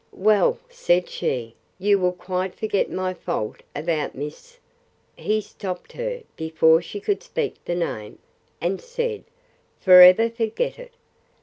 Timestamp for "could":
6.99-7.21